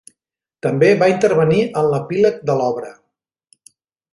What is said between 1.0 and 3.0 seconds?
va intervenir en l'epíleg de l'obra.